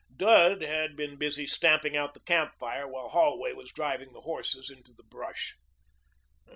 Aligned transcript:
Dud 0.17 0.63
had 0.63 0.95
been 0.95 1.15
busy 1.17 1.45
stamping 1.45 1.95
out 1.95 2.15
the 2.15 2.21
camp 2.21 2.55
fire 2.55 2.87
while 2.87 3.09
Holway 3.09 3.53
was 3.53 3.69
driving 3.71 4.13
the 4.13 4.21
horses 4.21 4.67
into 4.71 4.91
the 4.91 5.03
brush. 5.03 5.55